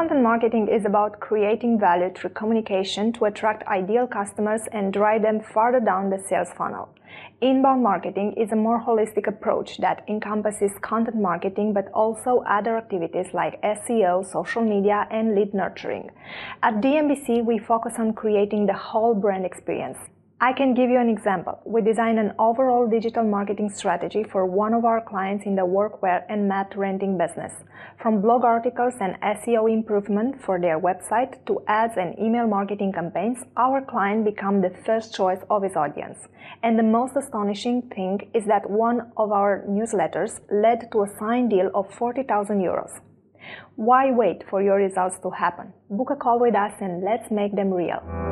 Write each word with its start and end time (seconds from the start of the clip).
Content 0.00 0.22
marketing 0.22 0.68
is 0.68 0.86
about 0.86 1.20
creating 1.20 1.78
value 1.78 2.10
through 2.14 2.30
communication 2.30 3.12
to 3.12 3.26
attract 3.26 3.66
ideal 3.68 4.06
customers 4.06 4.62
and 4.72 4.92
drive 4.92 5.20
them 5.20 5.40
further 5.40 5.78
down 5.78 6.08
the 6.08 6.18
sales 6.28 6.48
funnel. 6.56 6.88
Inbound 7.40 7.82
marketing 7.82 8.32
is 8.36 8.50
a 8.50 8.56
more 8.56 8.80
holistic 8.80 9.26
approach 9.26 9.78
that 9.78 10.02
encompasses 10.08 10.72
content 10.80 11.16
marketing 11.16 11.72
but 11.72 11.88
also 11.92 12.42
other 12.48 12.78
activities 12.78 13.26
like 13.34 13.60
SEO, 13.62 14.24
social 14.24 14.62
media, 14.62 15.06
and 15.10 15.34
lead 15.34 15.52
nurturing. 15.52 16.10
At 16.62 16.80
DMBC, 16.80 17.44
we 17.44 17.58
focus 17.58 17.94
on 17.98 18.14
creating 18.14 18.66
the 18.66 18.74
whole 18.74 19.14
brand 19.14 19.44
experience. 19.44 19.98
I 20.42 20.54
can 20.54 20.72
give 20.72 20.88
you 20.88 20.98
an 20.98 21.10
example. 21.10 21.60
We 21.66 21.82
designed 21.82 22.18
an 22.18 22.32
overall 22.38 22.88
digital 22.88 23.24
marketing 23.24 23.68
strategy 23.68 24.24
for 24.24 24.46
one 24.46 24.72
of 24.72 24.86
our 24.86 25.02
clients 25.02 25.44
in 25.44 25.54
the 25.54 25.66
workwear 25.66 26.24
and 26.30 26.48
mat 26.48 26.72
renting 26.74 27.18
business. 27.18 27.52
From 28.00 28.22
blog 28.22 28.42
articles 28.42 28.94
and 29.00 29.20
SEO 29.20 29.70
improvement 29.70 30.42
for 30.42 30.58
their 30.58 30.80
website 30.80 31.44
to 31.44 31.62
ads 31.68 31.98
and 31.98 32.18
email 32.18 32.46
marketing 32.46 32.90
campaigns, 32.90 33.44
our 33.58 33.82
client 33.84 34.24
became 34.24 34.62
the 34.62 34.72
first 34.86 35.14
choice 35.14 35.40
of 35.50 35.62
his 35.62 35.76
audience. 35.76 36.16
And 36.62 36.78
the 36.78 36.84
most 36.84 37.16
astonishing 37.16 37.82
thing 37.94 38.30
is 38.32 38.46
that 38.46 38.70
one 38.70 39.12
of 39.18 39.32
our 39.32 39.66
newsletters 39.68 40.40
led 40.50 40.90
to 40.92 41.02
a 41.02 41.12
signed 41.18 41.50
deal 41.50 41.70
of 41.74 41.92
40,000 41.92 42.62
euros. 42.62 42.98
Why 43.76 44.10
wait 44.10 44.44
for 44.48 44.62
your 44.62 44.76
results 44.76 45.18
to 45.22 45.30
happen? 45.32 45.74
Book 45.90 46.08
a 46.10 46.16
call 46.16 46.40
with 46.40 46.54
us 46.54 46.72
and 46.80 47.04
let's 47.04 47.30
make 47.30 47.54
them 47.54 47.70
real. 47.70 48.29